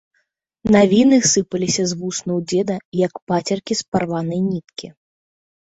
[0.75, 4.87] Навіны сыпаліся з вуснаў дзеда, як пацеркі з парванай ніткі.